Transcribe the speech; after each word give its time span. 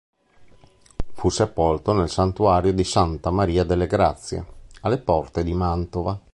Fu 1.13 1.29
sepolto 1.29 1.93
nel 1.93 2.09
santuario 2.09 2.73
di 2.73 2.83
Santa 2.83 3.29
Maria 3.29 3.63
delle 3.63 3.85
Grazie, 3.85 4.43
alle 4.81 4.97
porte 4.97 5.43
di 5.43 5.53
Mantova. 5.53 6.19